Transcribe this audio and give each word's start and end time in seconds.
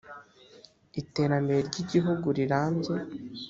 iterambere 1.01 1.59
ry 1.67 1.75
igihugu 1.83 2.27
rirambye 2.37 2.93